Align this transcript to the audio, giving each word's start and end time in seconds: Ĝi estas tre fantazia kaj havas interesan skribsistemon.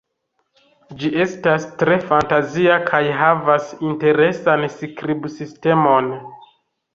Ĝi 1.01 1.09
estas 1.25 1.67
tre 1.81 1.97
fantazia 2.05 2.77
kaj 2.87 3.01
havas 3.19 3.69
interesan 3.91 4.67
skribsistemon. 4.79 6.11